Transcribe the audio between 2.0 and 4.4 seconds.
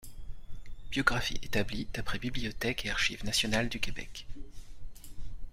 Bibliothèque et Archives Nationales du Québec.